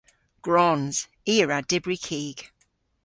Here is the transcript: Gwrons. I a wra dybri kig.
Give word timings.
Gwrons. 0.45 0.97
I 1.31 1.35
a 1.43 1.45
wra 1.45 1.59
dybri 1.69 1.97
kig. 2.05 2.37